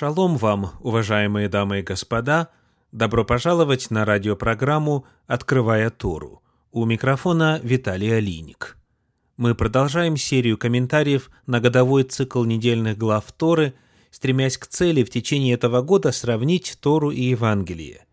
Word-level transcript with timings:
Шалом 0.00 0.38
вам, 0.38 0.70
уважаемые 0.80 1.50
дамы 1.50 1.80
и 1.80 1.82
господа! 1.82 2.48
Добро 2.90 3.22
пожаловать 3.22 3.90
на 3.90 4.06
радиопрограмму 4.06 5.04
«Открывая 5.26 5.90
Тору». 5.90 6.42
У 6.72 6.86
микрофона 6.86 7.60
Виталий 7.62 8.16
Алиник. 8.16 8.78
Мы 9.36 9.54
продолжаем 9.54 10.16
серию 10.16 10.56
комментариев 10.56 11.28
на 11.44 11.60
годовой 11.60 12.04
цикл 12.04 12.44
недельных 12.44 12.96
глав 12.96 13.30
Торы, 13.32 13.74
стремясь 14.10 14.56
к 14.56 14.68
цели 14.68 15.04
в 15.04 15.10
течение 15.10 15.52
этого 15.52 15.82
года 15.82 16.12
сравнить 16.12 16.78
Тору 16.80 17.10
и 17.10 17.20
Евангелие. 17.20 18.06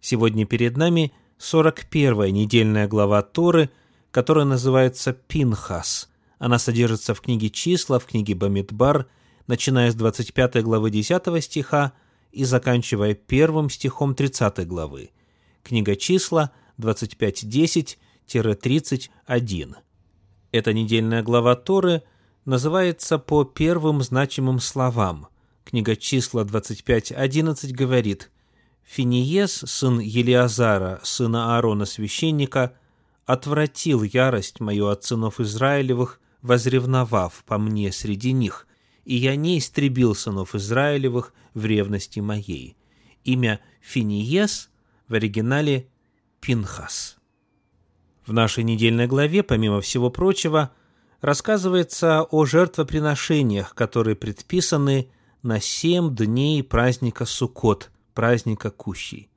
Сегодня 0.00 0.46
перед 0.46 0.78
нами 0.78 1.12
41-я 1.38 2.30
недельная 2.30 2.88
глава 2.88 3.20
Торы, 3.20 3.68
которая 4.12 4.46
называется 4.46 5.12
«Пинхас». 5.12 6.08
Она 6.38 6.58
содержится 6.58 7.12
в 7.12 7.20
книге 7.20 7.50
«Числа», 7.50 7.98
в 7.98 8.06
книге 8.06 8.34
«Бамидбар», 8.34 9.08
начиная 9.48 9.90
с 9.90 9.96
25 9.96 10.62
главы 10.62 10.90
10 10.90 11.42
стиха 11.42 11.94
и 12.30 12.44
заканчивая 12.44 13.14
первым 13.14 13.70
стихом 13.70 14.14
30 14.14 14.68
главы. 14.68 15.10
Книга 15.64 15.96
числа 15.96 16.52
25.10-31. 16.78 19.74
Эта 20.52 20.72
недельная 20.72 21.22
глава 21.22 21.56
Торы 21.56 22.04
называется 22.44 23.18
по 23.18 23.42
первым 23.44 24.02
значимым 24.02 24.60
словам. 24.60 25.26
Книга 25.64 25.96
числа 25.96 26.44
25.11 26.44 27.72
говорит 27.72 28.30
«Финиес, 28.84 29.64
сын 29.66 29.98
Елиазара, 29.98 31.00
сына 31.02 31.56
Аарона 31.56 31.84
священника, 31.84 32.74
отвратил 33.26 34.02
ярость 34.02 34.60
мою 34.60 34.86
от 34.88 35.04
сынов 35.04 35.40
Израилевых, 35.40 36.20
возревновав 36.40 37.44
по 37.44 37.58
мне 37.58 37.92
среди 37.92 38.32
них, 38.32 38.66
и 39.08 39.16
я 39.16 39.36
не 39.36 39.58
истребил 39.58 40.14
сынов 40.14 40.54
Израилевых 40.54 41.32
в 41.54 41.64
ревности 41.64 42.20
моей. 42.20 42.76
Имя 43.24 43.58
Финиес 43.80 44.68
в 45.08 45.14
оригинале 45.14 45.88
Пинхас. 46.40 47.16
В 48.26 48.34
нашей 48.34 48.64
недельной 48.64 49.06
главе, 49.06 49.42
помимо 49.42 49.80
всего 49.80 50.10
прочего, 50.10 50.72
рассказывается 51.22 52.22
о 52.22 52.44
жертвоприношениях, 52.44 53.74
которые 53.74 54.14
предписаны 54.14 55.10
на 55.42 55.58
семь 55.58 56.14
дней 56.14 56.62
праздника 56.62 57.24
Суккот, 57.24 57.90
праздника 58.12 58.70
Кущей. 58.70 59.30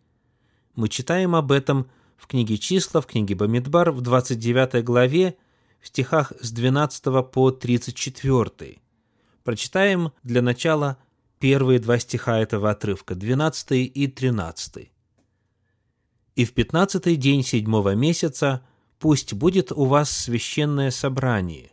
Мы 0.75 0.89
читаем 0.89 1.33
об 1.33 1.50
этом 1.53 1.89
в 2.17 2.28
книге 2.28 2.58
Числа, 2.58 3.00
в 3.00 3.06
книге 3.06 3.35
Бамидбар, 3.35 3.91
в 3.91 4.02
29 4.02 4.83
главе, 4.83 5.38
в 5.80 5.88
стихах 5.88 6.33
с 6.41 6.52
12 6.52 7.31
по 7.31 7.52
34. 7.52 8.81
Прочитаем 9.44 10.11
для 10.23 10.42
начала 10.42 10.97
первые 11.39 11.80
два 11.80 11.97
стиха 11.97 12.39
этого 12.39 12.70
отрывка, 12.70 13.16
12 13.16 13.72
и 13.72 14.08
13. 14.08 14.92
«И 16.36 16.45
в 16.45 16.53
пятнадцатый 16.53 17.16
день 17.16 17.44
седьмого 17.44 17.95
месяца 17.95 18.66
пусть 19.00 19.34
будет 19.34 19.72
у 19.72 19.86
вас 19.86 20.12
священное 20.12 20.92
собрание. 20.92 21.72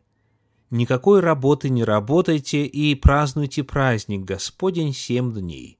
Никакой 0.70 1.20
работы 1.20 1.68
не 1.68 1.84
работайте 1.84 2.64
и 2.64 2.94
празднуйте 2.94 3.64
праздник 3.64 4.24
Господень 4.24 4.94
семь 4.94 5.32
дней. 5.32 5.78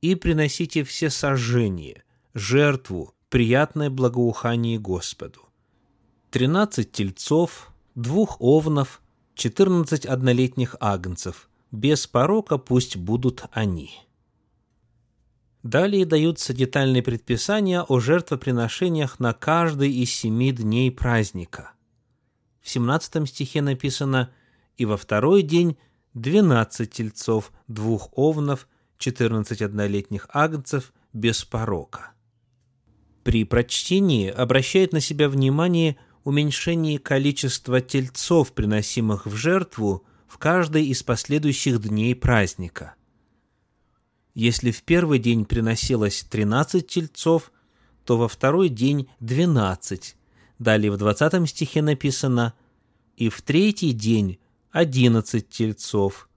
И 0.00 0.14
приносите 0.14 0.82
все 0.82 1.10
сожжения, 1.10 2.02
жертву, 2.34 3.14
приятное 3.28 3.90
благоухание 3.90 4.78
Господу. 4.78 5.40
Тринадцать 6.30 6.92
тельцов, 6.92 7.72
двух 7.94 8.40
овнов, 8.40 9.01
четырнадцать 9.42 10.06
однолетних 10.06 10.76
агнцев, 10.78 11.48
без 11.72 12.06
порока 12.06 12.58
пусть 12.58 12.96
будут 12.96 13.42
они. 13.50 13.90
Далее 15.64 16.06
даются 16.06 16.54
детальные 16.54 17.02
предписания 17.02 17.82
о 17.82 17.98
жертвоприношениях 17.98 19.18
на 19.18 19.32
каждый 19.32 19.92
из 19.92 20.14
семи 20.14 20.52
дней 20.52 20.92
праздника. 20.92 21.72
В 22.60 22.70
17 22.70 23.28
стихе 23.28 23.62
написано 23.62 24.30
«И 24.76 24.84
во 24.84 24.96
второй 24.96 25.42
день 25.42 25.76
двенадцать 26.14 26.92
тельцов, 26.92 27.50
двух 27.66 28.10
овнов, 28.12 28.68
четырнадцать 28.96 29.60
однолетних 29.60 30.28
агнцев 30.32 30.92
без 31.12 31.44
порока». 31.44 32.12
При 33.24 33.42
прочтении 33.42 34.30
обращает 34.30 34.92
на 34.92 35.00
себя 35.00 35.28
внимание– 35.28 35.96
уменьшении 36.24 36.96
количества 36.98 37.80
тельцов, 37.80 38.52
приносимых 38.52 39.26
в 39.26 39.34
жертву 39.34 40.04
в 40.26 40.38
каждый 40.38 40.86
из 40.86 41.02
последующих 41.02 41.80
дней 41.80 42.14
праздника. 42.14 42.94
Если 44.34 44.70
в 44.70 44.82
первый 44.82 45.18
день 45.18 45.44
приносилось 45.44 46.22
13 46.22 46.86
тельцов, 46.86 47.52
то 48.04 48.16
во 48.16 48.28
второй 48.28 48.68
день 48.68 49.08
12. 49.20 50.16
Далее 50.58 50.90
в 50.90 50.96
20 50.96 51.48
стихе 51.48 51.82
написано 51.82 52.54
«И 53.16 53.28
в 53.28 53.42
третий 53.42 53.92
день 53.92 54.38
11 54.70 55.48
тельцов». 55.48 56.28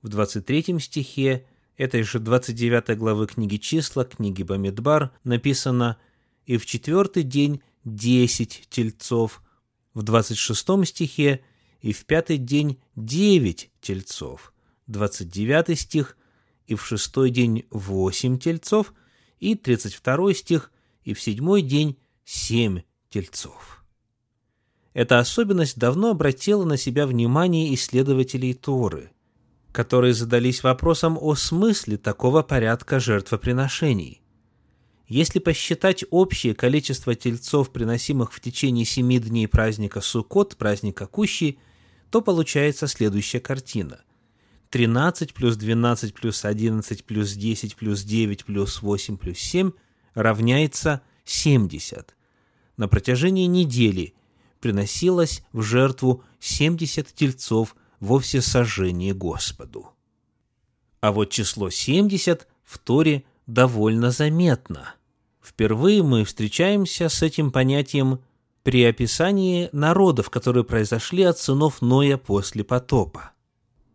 В 0.00 0.08
23 0.08 0.78
стихе 0.80 1.46
этой 1.76 2.02
же 2.02 2.18
29 2.18 2.96
главы 2.96 3.26
книги 3.26 3.56
числа, 3.56 4.04
книги 4.04 4.42
Бамидбар, 4.42 5.12
написано 5.24 5.98
«И 6.46 6.56
в 6.56 6.66
четвертый 6.66 7.22
день 7.22 7.62
десять 7.84 8.66
тельцов, 8.70 9.42
в 9.94 10.02
двадцать 10.02 10.38
шестом 10.38 10.84
стихе 10.84 11.44
и 11.80 11.92
в 11.92 12.04
пятый 12.06 12.38
день 12.38 12.80
девять 12.96 13.70
тельцов, 13.80 14.52
двадцать 14.86 15.28
девятый 15.28 15.76
стих 15.76 16.16
и 16.66 16.74
в 16.74 16.84
шестой 16.84 17.30
день 17.30 17.66
восемь 17.70 18.38
тельцов, 18.38 18.94
и 19.38 19.54
тридцать 19.56 19.94
второй 19.94 20.34
стих 20.34 20.70
и 21.02 21.14
в 21.14 21.20
седьмой 21.20 21.62
день 21.62 21.98
семь 22.24 22.82
тельцов. 23.10 23.84
Эта 24.94 25.18
особенность 25.18 25.78
давно 25.78 26.10
обратила 26.10 26.64
на 26.64 26.76
себя 26.76 27.06
внимание 27.06 27.74
исследователей 27.74 28.54
Торы, 28.54 29.10
которые 29.72 30.14
задались 30.14 30.62
вопросом 30.62 31.18
о 31.20 31.34
смысле 31.34 31.96
такого 31.96 32.42
порядка 32.42 33.00
жертвоприношений. 33.00 34.21
Если 35.08 35.38
посчитать 35.38 36.04
общее 36.10 36.54
количество 36.54 37.14
тельцов, 37.14 37.70
приносимых 37.70 38.32
в 38.32 38.40
течение 38.40 38.84
семи 38.84 39.18
дней 39.18 39.48
праздника 39.48 40.00
Суккот, 40.00 40.56
праздника 40.56 41.06
Кущи, 41.06 41.58
то 42.10 42.22
получается 42.22 42.86
следующая 42.86 43.40
картина. 43.40 44.00
13 44.70 45.34
плюс 45.34 45.56
12 45.56 46.14
плюс 46.14 46.44
11 46.44 47.04
плюс 47.04 47.32
10 47.32 47.76
плюс 47.76 48.02
9 48.04 48.44
плюс 48.44 48.80
8 48.80 49.16
плюс 49.18 49.38
7 49.38 49.72
равняется 50.14 51.02
70. 51.24 52.16
На 52.76 52.88
протяжении 52.88 53.46
недели 53.46 54.14
приносилось 54.60 55.44
в 55.52 55.62
жертву 55.62 56.24
70 56.40 57.14
тельцов 57.14 57.76
во 58.00 58.18
всесожжение 58.18 59.12
Господу. 59.12 59.90
А 61.00 61.12
вот 61.12 61.30
число 61.30 61.68
70 61.68 62.46
в 62.64 62.78
Торе 62.78 63.24
довольно 63.46 64.10
заметно– 64.10 64.94
Впервые 65.42 66.04
мы 66.04 66.24
встречаемся 66.24 67.08
с 67.08 67.20
этим 67.20 67.50
понятием 67.50 68.20
при 68.62 68.84
описании 68.84 69.68
народов, 69.72 70.30
которые 70.30 70.62
произошли 70.62 71.24
от 71.24 71.38
сынов 71.38 71.82
Ноя 71.82 72.16
после 72.16 72.62
потопа. 72.62 73.32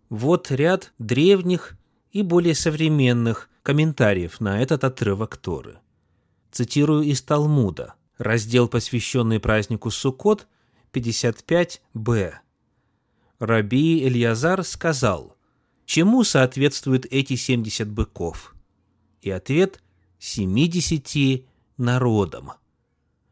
Вот 0.10 0.52
ряд 0.52 0.94
древних 1.00 1.78
и 2.12 2.22
более 2.22 2.54
современных 2.54 3.50
комментариев 3.64 4.42
на 4.42 4.62
этот 4.62 4.84
отрывок 4.84 5.38
Торы. 5.38 5.78
Цитирую 6.52 7.04
из 7.04 7.22
Талмуда, 7.22 7.94
раздел, 8.18 8.68
посвященный 8.68 9.40
празднику 9.40 9.90
Суккот, 9.90 10.48
55б. 10.92 12.34
Раби 13.40 14.06
Эльязар 14.06 14.64
сказал, 14.64 15.36
чему 15.86 16.24
соответствуют 16.24 17.06
эти 17.10 17.36
70 17.36 17.90
быков? 17.90 18.57
И 19.28 19.30
ответ 19.30 19.82
семидесяти 20.20 21.48
народам. 21.76 22.54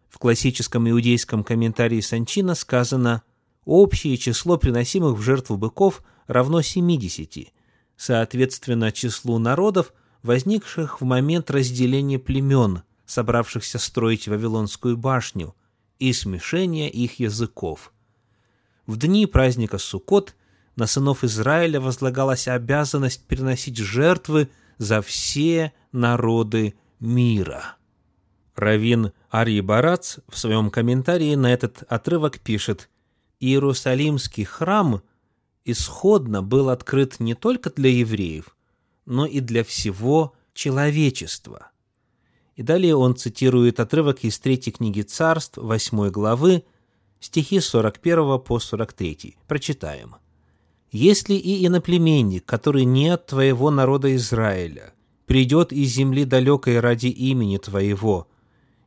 В 0.09 0.19
классическом 0.19 0.89
иудейском 0.89 1.41
комментарии 1.41 2.01
Санчина 2.01 2.53
сказано 2.53 3.23
«Общее 3.63 4.17
число 4.17 4.57
приносимых 4.57 5.17
в 5.17 5.21
жертву 5.21 5.55
быков 5.55 6.03
равно 6.27 6.61
семидесяти, 6.61 7.53
соответственно 7.95 8.91
числу 8.91 9.39
народов, 9.39 9.93
возникших 10.21 10.99
в 10.99 11.05
момент 11.05 11.49
разделения 11.49 12.19
племен, 12.19 12.83
собравшихся 13.05 13.79
строить 13.79 14.27
Вавилонскую 14.27 14.97
башню, 14.97 15.55
и 15.97 16.11
смешения 16.11 16.89
их 16.89 17.21
языков. 17.21 17.93
В 18.85 18.97
дни 18.97 19.27
праздника 19.27 19.77
Суккот 19.77 20.35
на 20.75 20.87
сынов 20.87 21.23
Израиля 21.23 21.79
возлагалась 21.79 22.49
обязанность 22.49 23.25
приносить 23.27 23.77
жертвы 23.77 24.49
за 24.77 25.01
все 25.01 25.71
народы 25.95 26.75
мира. 26.99 27.77
Равин 28.55 29.11
Арий 29.31 29.61
Барац 29.61 30.19
в 30.29 30.37
своем 30.37 30.69
комментарии 30.69 31.35
на 31.35 31.51
этот 31.51 31.83
отрывок 31.89 32.39
пишет 32.39 32.89
«Иерусалимский 33.39 34.43
храм 34.43 35.01
исходно 35.65 36.41
был 36.41 36.69
открыт 36.69 37.19
не 37.19 37.33
только 37.33 37.69
для 37.69 37.89
евреев, 37.89 38.55
но 39.05 39.25
и 39.25 39.39
для 39.39 39.63
всего 39.63 40.33
человечества. 40.53 41.71
И 42.55 42.63
далее 42.63 42.95
он 42.95 43.15
цитирует 43.15 43.79
отрывок 43.81 44.23
из 44.23 44.39
третьей 44.39 44.71
книги 44.71 45.01
Царств, 45.01 45.57
8 45.57 46.09
главы, 46.09 46.63
стихи 47.19 47.59
41 47.59 48.39
по 48.39 48.59
43. 48.59 49.35
Прочитаем. 49.47 50.15
«Если 50.91 51.33
и 51.33 51.65
иноплеменник, 51.65 52.45
который 52.45 52.85
не 52.85 53.09
от 53.09 53.25
твоего 53.25 53.69
народа 53.69 54.15
Израиля, 54.15 54.94
придет 55.25 55.71
из 55.73 55.89
земли 55.89 56.25
далекой 56.25 56.79
ради 56.79 57.07
имени 57.07 57.57
твоего, 57.57 58.27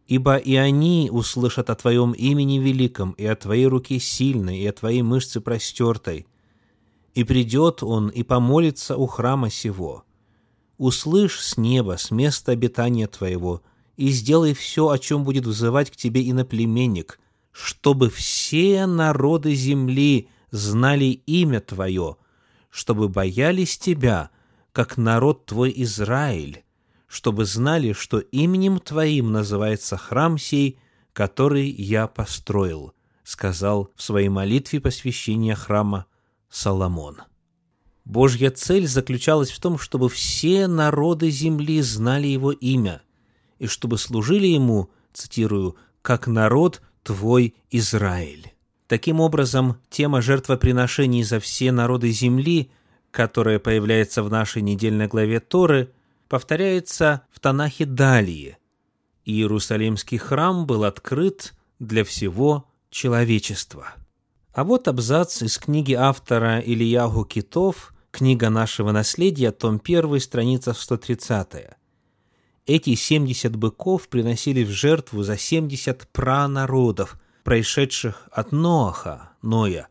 ибо 0.06 0.36
и 0.36 0.54
они 0.56 1.10
услышат 1.12 1.70
о 1.70 1.74
твоем 1.74 2.12
имени 2.12 2.58
великом, 2.58 3.12
и 3.12 3.26
о 3.26 3.36
твоей 3.36 3.66
руке 3.66 3.98
сильной, 3.98 4.58
и 4.58 4.66
о 4.66 4.72
твоей 4.72 5.02
мышце 5.02 5.40
простертой, 5.40 6.26
и 7.14 7.24
придет 7.24 7.82
он 7.82 8.08
и 8.08 8.22
помолится 8.22 8.96
у 8.96 9.06
храма 9.06 9.50
сего. 9.50 10.04
Услышь 10.78 11.40
с 11.40 11.56
неба, 11.56 11.96
с 11.98 12.10
места 12.10 12.52
обитания 12.52 13.08
твоего, 13.08 13.62
и 13.96 14.10
сделай 14.10 14.54
все, 14.54 14.88
о 14.88 14.98
чем 14.98 15.24
будет 15.24 15.44
вызывать 15.44 15.90
к 15.90 15.96
тебе 15.96 16.28
иноплеменник, 16.30 17.18
чтобы 17.50 18.10
все 18.10 18.86
народы 18.86 19.54
земли 19.54 20.28
знали 20.52 21.06
имя 21.26 21.60
твое, 21.60 22.16
чтобы 22.70 23.08
боялись 23.08 23.76
тебя, 23.76 24.30
как 24.72 24.96
народ 24.96 25.46
твой 25.46 25.72
Израиль, 25.76 26.64
чтобы 27.06 27.44
знали, 27.44 27.92
что 27.92 28.18
именем 28.18 28.78
твоим 28.78 29.32
называется 29.32 29.96
храм 29.96 30.38
сей, 30.38 30.78
который 31.12 31.68
я 31.68 32.06
построил», 32.06 32.92
сказал 33.24 33.90
в 33.96 34.02
своей 34.02 34.28
молитве 34.28 34.80
посвящения 34.80 35.54
храма 35.54 36.06
Соломон. 36.48 37.18
Божья 38.04 38.50
цель 38.50 38.86
заключалась 38.86 39.50
в 39.50 39.60
том, 39.60 39.78
чтобы 39.78 40.08
все 40.08 40.66
народы 40.66 41.28
земли 41.30 41.82
знали 41.82 42.26
его 42.26 42.52
имя, 42.52 43.02
и 43.58 43.66
чтобы 43.66 43.98
служили 43.98 44.46
ему, 44.46 44.90
цитирую, 45.12 45.76
«как 46.00 46.26
народ 46.26 46.80
твой 47.02 47.54
Израиль». 47.70 48.54
Таким 48.86 49.20
образом, 49.20 49.76
тема 49.90 50.22
жертвоприношений 50.22 51.22
за 51.22 51.38
все 51.40 51.70
народы 51.70 52.10
земли, 52.10 52.70
которая 53.18 53.58
появляется 53.58 54.22
в 54.22 54.30
нашей 54.30 54.62
недельной 54.62 55.08
главе 55.08 55.40
Торы, 55.40 55.90
повторяется 56.28 57.22
в 57.32 57.40
Танахе 57.40 57.84
далее. 57.84 58.58
Иерусалимский 59.24 60.18
храм 60.18 60.66
был 60.66 60.84
открыт 60.84 61.54
для 61.80 62.04
всего 62.04 62.66
человечества. 62.90 63.94
А 64.52 64.62
вот 64.62 64.86
абзац 64.86 65.42
из 65.42 65.58
книги 65.58 65.94
автора 65.94 66.60
Ильягу 66.60 67.24
Китов 67.24 67.92
«Книга 68.12 68.50
нашего 68.50 68.92
наследия», 68.92 69.50
том 69.50 69.80
1, 69.84 70.20
страница 70.20 70.72
130. 70.72 71.70
Эти 72.66 72.94
70 72.94 73.56
быков 73.56 74.06
приносили 74.06 74.62
в 74.62 74.70
жертву 74.70 75.24
за 75.24 75.36
70 75.36 76.06
пранародов, 76.12 77.18
происшедших 77.42 78.28
от 78.30 78.52
Ноаха, 78.52 79.32
Ноя, 79.42 79.88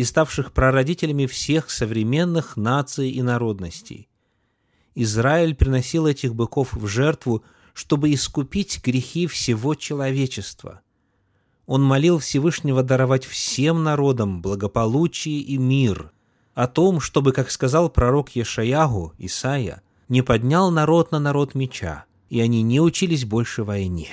и 0.00 0.04
ставших 0.04 0.52
прародителями 0.52 1.26
всех 1.26 1.70
современных 1.70 2.56
наций 2.56 3.10
и 3.10 3.22
народностей. 3.22 4.08
Израиль 4.94 5.54
приносил 5.54 6.06
этих 6.06 6.34
быков 6.34 6.72
в 6.72 6.86
жертву, 6.86 7.44
чтобы 7.74 8.12
искупить 8.12 8.82
грехи 8.84 9.26
всего 9.26 9.74
человечества– 9.74 10.80
он 11.70 11.84
молил 11.84 12.18
Всевышнего 12.18 12.82
даровать 12.82 13.24
всем 13.24 13.84
народам 13.84 14.42
благополучие 14.42 15.38
и 15.38 15.56
мир, 15.56 16.10
о 16.52 16.66
том, 16.66 16.98
чтобы, 16.98 17.30
как 17.30 17.48
сказал 17.48 17.88
пророк 17.88 18.30
Ешаягу, 18.30 19.12
Исаия, 19.18 19.80
не 20.08 20.22
поднял 20.22 20.72
народ 20.72 21.12
на 21.12 21.20
народ 21.20 21.54
меча, 21.54 22.06
и 22.28 22.40
они 22.40 22.62
не 22.62 22.80
учились 22.80 23.24
больше 23.24 23.62
войне. 23.62 24.08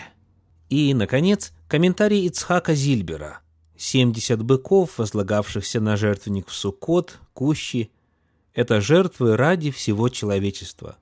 И, 0.69 0.93
наконец, 0.93 1.51
комментарий 1.67 2.27
Ицхака 2.27 2.75
Зильбера. 2.75 3.39
«Семьдесят 3.77 4.43
быков, 4.43 4.97
возлагавшихся 4.97 5.79
на 5.79 5.97
жертвенник 5.97 6.47
в 6.47 6.53
Суккот, 6.53 7.19
Кущи, 7.33 7.91
это 8.53 8.81
жертвы 8.81 9.37
ради 9.37 9.69
всего 9.69 10.09
человечества. 10.09 10.97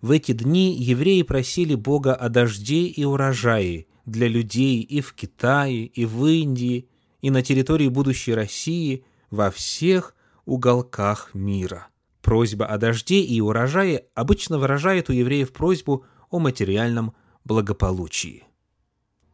В 0.00 0.10
эти 0.10 0.32
дни 0.32 0.74
евреи 0.74 1.22
просили 1.22 1.74
Бога 1.74 2.14
о 2.14 2.30
дожде 2.30 2.86
и 2.86 3.04
урожае, 3.04 3.86
для 4.06 4.28
людей 4.28 4.80
и 4.80 5.02
в 5.02 5.12
Китае, 5.12 5.84
и 5.84 6.06
в 6.06 6.24
Индии, 6.26 6.88
и 7.20 7.30
на 7.30 7.42
территории 7.42 7.88
будущей 7.88 8.32
России, 8.32 9.04
во 9.30 9.50
всех 9.50 10.14
уголках 10.46 11.34
мира. 11.34 11.88
Просьба 12.22 12.66
о 12.66 12.78
дожде 12.78 13.20
и 13.20 13.40
урожае 13.40 14.06
обычно 14.14 14.58
выражает 14.58 15.10
у 15.10 15.12
евреев 15.12 15.52
просьбу 15.52 16.04
о 16.30 16.38
материальном 16.38 17.14
благополучии. 17.44 18.44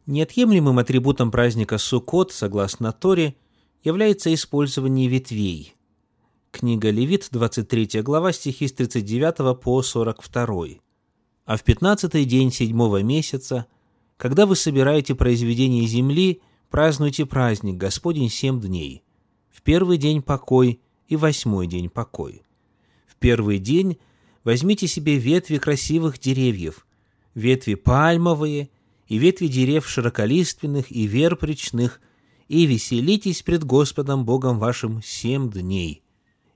Неотъемлемым 0.05 0.79
атрибутом 0.79 1.31
праздника 1.31 1.77
Суккот, 1.77 2.31
согласно 2.31 2.91
Торе, 2.91 3.35
является 3.83 4.33
использование 4.33 5.07
ветвей. 5.07 5.75
Книга 6.51 6.89
Левит, 6.89 7.29
23 7.31 8.01
глава, 8.01 8.31
стихи 8.31 8.67
с 8.67 8.73
39 8.73 9.59
по 9.59 9.81
42. 9.81 10.65
А 11.45 11.57
в 11.57 11.63
15 11.63 12.27
день 12.27 12.51
седьмого 12.51 13.01
месяца– 13.01 13.65
когда 14.23 14.45
вы 14.45 14.55
собираете 14.55 15.15
произведение 15.15 15.85
земли, 15.85 16.41
празднуйте 16.69 17.25
праздник 17.25 17.75
Господень 17.75 18.29
семь 18.29 18.61
дней. 18.61 19.03
В 19.51 19.61
первый 19.61 19.97
день 19.97 20.21
покой 20.21 20.79
и 21.07 21.15
восьмой 21.15 21.67
день 21.67 21.89
покой. 21.89 22.43
В 23.05 23.17
первый 23.17 23.59
день 23.59 23.97
возьмите 24.43 24.87
себе 24.87 25.17
ветви 25.17 25.57
красивых 25.57 26.19
деревьев, 26.19 26.87
ветви 27.35 27.75
пальмовые 27.75 28.69
и 29.07 29.17
ветви 29.17 29.47
дерев 29.47 29.87
широколиственных 29.87 30.91
и 30.91 31.07
верб 31.07 31.43
речных, 31.43 32.01
и 32.47 32.65
веселитесь 32.65 33.41
пред 33.41 33.63
Господом 33.63 34.25
Богом 34.25 34.59
вашим 34.59 35.01
семь 35.03 35.49
дней. 35.49 36.03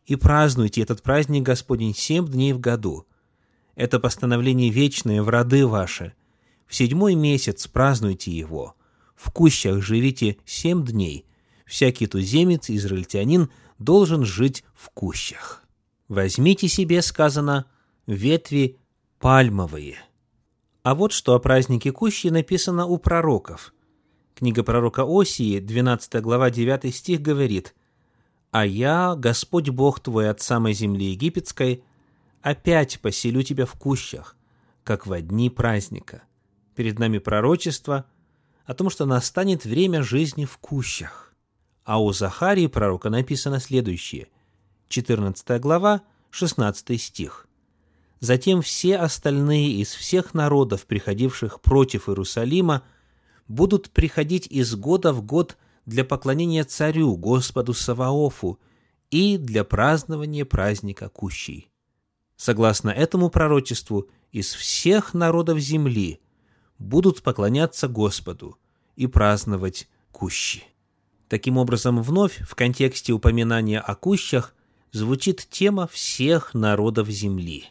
И 0.06 0.16
празднуйте 0.16 0.82
этот 0.82 1.02
праздник 1.02 1.44
Господень 1.44 1.96
семь 1.96 2.28
дней 2.28 2.54
в 2.54 2.60
году. 2.60 3.06
Это 3.76 4.00
постановление 4.00 4.70
вечное 4.70 5.22
в 5.22 5.30
роды 5.30 5.66
ваши– 5.66 6.14
в 6.68 6.76
седьмой 6.76 7.16
месяц 7.16 7.68
празднуйте 7.68 8.32
его. 8.32 8.76
В 9.16 9.32
кущах 9.32 9.82
живите 9.82 10.38
семь 10.46 10.86
дней. 10.86 11.26
Всякий 11.66 12.08
туземец, 12.08 12.70
израильтянин, 12.70 13.50
должен 13.80 14.26
жить 14.26 14.64
в 14.76 14.90
кущах. 14.90 15.64
Возьмите 16.08 16.68
себе, 16.68 17.02
сказано, 17.02 17.66
ветви 18.06 18.78
пальмовые. 19.20 19.98
А 20.88 20.96
вот 20.96 21.12
что 21.12 21.36
о 21.36 21.40
празднике 21.40 21.92
Кущи 21.92 22.28
написано 22.28 22.86
у 22.86 22.98
пророков. 22.98 23.74
Книга 24.36 24.64
пророка 24.64 25.04
Осии, 25.06 25.60
12 25.60 26.22
глава, 26.22 26.50
9 26.50 26.96
стих 26.96 27.22
говорит 27.22 27.76
«А 28.52 28.66
я, 28.66 29.16
Господь 29.18 29.68
Бог 29.68 30.00
твой 30.00 30.30
от 30.30 30.40
самой 30.40 30.72
земли 30.72 31.08
египетской, 31.08 31.84
опять 32.42 33.02
поселю 33.02 33.44
тебя 33.44 33.66
в 33.66 33.74
кущах, 33.74 34.38
как 34.86 35.06
в 35.06 35.22
дни 35.24 35.50
праздника 35.50 36.24
перед 36.74 37.00
нами 37.00 37.18
пророчество 37.18 38.06
о 38.64 38.74
том, 38.74 38.90
что 38.90 39.06
настанет 39.06 39.66
время 39.66 40.04
жизни 40.04 40.46
в 40.46 40.58
кущах. 40.58 41.34
А 41.84 42.02
у 42.02 42.14
Захарии 42.14 42.68
пророка 42.68 43.10
написано 43.10 43.60
следующее. 43.60 44.30
14 44.88 45.60
глава, 45.60 46.04
16 46.30 47.02
стих. 47.02 47.47
Затем 48.20 48.62
все 48.62 48.98
остальные 48.98 49.74
из 49.74 49.94
всех 49.94 50.34
народов, 50.34 50.86
приходивших 50.86 51.62
против 51.62 52.10
Иерусалима, 52.10 52.84
будут 53.48 53.92
приходить 53.92 54.48
из 54.48 54.76
года 54.76 55.14
в 55.14 55.22
год 55.22 55.58
для 55.86 56.04
поклонения 56.04 56.64
царю, 56.64 57.16
Господу 57.16 57.74
Саваофу, 57.74 58.60
и 59.10 59.38
для 59.38 59.64
празднования 59.64 60.46
праздника 60.46 61.10
Кущей. 61.10 61.70
Согласно 62.36 62.90
этому 62.90 63.30
пророчеству, 63.30 64.10
из 64.32 64.54
всех 64.54 65.14
народов 65.14 65.60
земли 65.60 66.20
будут 66.78 67.24
поклоняться 67.24 67.88
Господу 67.88 68.58
и 68.96 69.08
праздновать 69.08 69.88
кущи. 70.12 70.64
Таким 71.30 71.58
образом, 71.58 72.02
вновь 72.02 72.38
в 72.48 72.56
контексте 72.56 73.14
упоминания 73.14 73.80
о 73.80 73.96
кущах 73.96 74.54
звучит 74.92 75.48
тема 75.50 75.88
всех 75.88 76.54
народов 76.54 77.08
земли. 77.10 77.66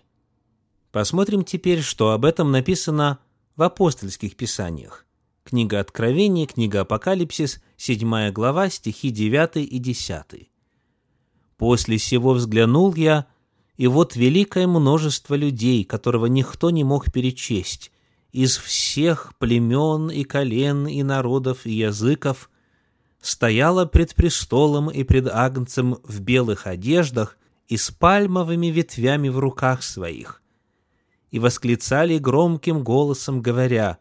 Посмотрим 0.97 1.45
теперь, 1.45 1.83
что 1.83 2.13
об 2.13 2.25
этом 2.25 2.51
написано 2.51 3.19
в 3.55 3.63
апостольских 3.63 4.35
писаниях. 4.35 5.05
Книга 5.45 5.81
Откровения, 5.81 6.47
книга 6.47 6.81
Апокалипсис, 6.81 7.63
7 7.77 8.31
глава, 8.31 8.71
стихи 8.71 9.11
9 9.11 9.57
и 9.57 9.79
10. 9.79 10.51
«После 11.59 11.99
сего 11.99 12.33
взглянул 12.33 12.95
я, 12.95 13.27
и 13.77 13.87
вот 13.89 14.17
великое 14.17 14.67
множество 14.67 15.35
людей, 15.35 15.85
которого 15.85 16.25
никто 16.25 16.71
не 16.71 16.83
мог 16.83 17.13
перечесть, 17.13 17.93
из 18.33 18.57
всех 18.57 19.35
племен 19.37 20.11
и 20.11 20.25
колен 20.25 20.87
и 20.87 21.03
народов 21.03 21.67
и 21.67 21.73
языков, 21.73 22.49
стояла 23.21 23.85
пред 23.85 24.15
престолом 24.15 24.89
и 24.89 25.05
пред 25.05 25.29
агнцем 25.29 25.99
в 26.05 26.21
белых 26.21 26.67
одеждах 26.67 27.37
и 27.69 27.77
с 27.77 27.91
пальмовыми 27.91 28.69
ветвями 28.69 29.29
в 29.29 29.39
руках 29.39 29.83
своих, 29.83 30.41
и 31.37 31.39
восклицали 31.39 32.17
громким 32.17 32.83
голосом, 32.83 33.43
говоря, 33.43 33.99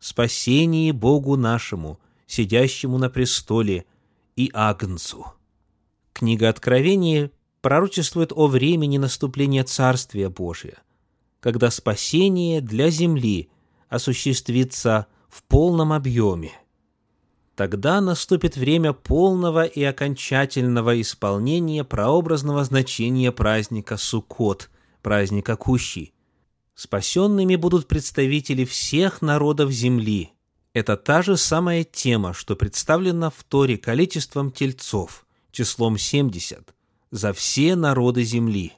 «Спасение 0.00 0.92
Богу 0.92 1.34
нашему, 1.38 1.98
сидящему 2.26 2.98
на 2.98 3.08
престоле, 3.08 3.86
и 4.36 4.50
Агнцу». 4.52 5.24
Книга 6.12 6.50
Откровения 6.50 7.30
пророчествует 7.62 8.32
о 8.34 8.48
времени 8.48 8.98
наступления 8.98 9.64
Царствия 9.64 10.28
Божия, 10.28 10.82
когда 11.40 11.70
спасение 11.70 12.60
для 12.60 12.90
земли 12.90 13.48
осуществится 13.88 15.06
в 15.30 15.44
полном 15.44 15.90
объеме. 15.94 16.52
Тогда 17.56 18.02
наступит 18.02 18.58
время 18.58 18.92
полного 18.92 19.64
и 19.64 19.82
окончательного 19.82 21.00
исполнения 21.00 21.82
прообразного 21.82 22.62
значения 22.64 23.32
праздника 23.32 23.96
Суккот, 23.96 24.68
праздника 25.00 25.56
Кущи. 25.56 26.12
Спасенными 26.78 27.56
будут 27.56 27.88
представители 27.88 28.64
всех 28.64 29.20
народов 29.20 29.72
земли. 29.72 30.30
Это 30.74 30.96
та 30.96 31.22
же 31.22 31.36
самая 31.36 31.82
тема, 31.82 32.32
что 32.32 32.54
представлена 32.54 33.30
в 33.30 33.42
Торе 33.42 33.76
количеством 33.76 34.52
тельцов, 34.52 35.26
числом 35.50 35.98
70, 35.98 36.72
за 37.10 37.32
все 37.32 37.74
народы 37.74 38.22
земли. 38.22 38.74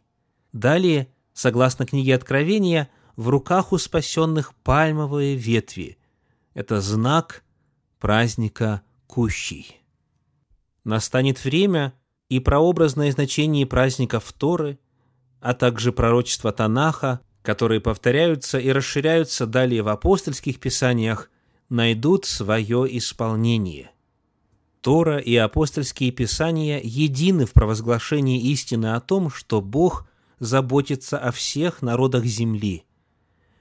Далее, 0.55 1.13
согласно 1.35 1.85
книге 1.85 2.15
Откровения, 2.15 2.89
в 3.17 3.29
руках 3.29 3.71
у 3.71 3.77
спасенных 3.77 4.55
пальмовые 4.55 5.37
ветви. 5.37 5.99
Это 6.55 6.81
знак 6.81 7.45
праздника 7.99 8.81
Кущий. 9.07 9.77
Настанет 10.85 11.45
время, 11.45 11.93
и 12.31 12.41
прообразное 12.41 13.13
значение 13.13 13.67
праздников 13.67 14.33
Торы, 14.33 14.79
а 15.43 15.53
также 15.53 15.93
пророчества 15.93 16.51
Танаха, 16.51 17.21
которые 17.43 17.81
повторяются 17.81 18.59
и 18.59 18.71
расширяются 18.71 19.47
далее 19.47 19.83
в 19.83 19.89
апостольских 19.89 20.61
писаниях, 20.61 21.31
найдут 21.69 22.27
свое 22.27 22.87
исполнение. 22.99 23.91
Тора 24.81 25.19
и 25.19 25.37
апостольские 25.37 26.11
писания 26.11 26.81
едины 26.83 27.47
в 27.47 27.53
провозглашении 27.53 28.41
истины 28.51 28.95
о 28.95 29.01
том, 29.01 29.31
что 29.31 29.61
Бог 29.61 30.07
заботится 30.39 31.19
о 31.19 31.33
всех 31.33 31.83
народах 31.83 32.25
земли. 32.25 32.85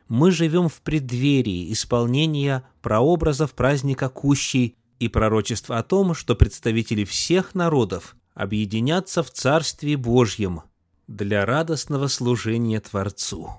Мы 0.07 0.31
живем 0.31 0.69
в 0.69 0.81
преддверии 0.81 1.71
исполнения 1.71 2.63
прообразов 2.81 3.53
праздника 3.53 4.09
Кущей 4.09 4.75
и 4.97 5.07
пророчества 5.07 5.77
о 5.77 5.83
том, 5.83 6.13
что 6.13 6.35
представители 6.35 7.03
всех 7.03 7.53
народов 7.53 8.15
объединятся 8.33 9.21
в 9.21 9.29
Царстве 9.29 9.97
Божьем 9.97 10.61
для 11.07 11.45
радостного 11.45 12.07
служения 12.07 12.79
Творцу. 12.79 13.49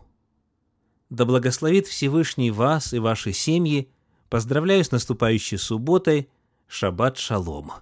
Да 1.10 1.24
благословит 1.24 1.88
Всевышний 1.88 2.50
вас 2.52 2.94
и 2.94 2.98
ваши 2.98 3.32
семьи. 3.32 3.90
Поздравляю 4.28 4.84
с 4.84 4.92
наступающей 4.92 5.58
субботой. 5.58 6.30
Шаббат 6.68 7.18
шалом. 7.18 7.72